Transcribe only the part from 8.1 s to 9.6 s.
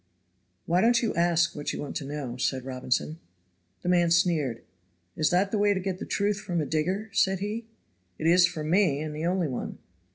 "It is from me, and the only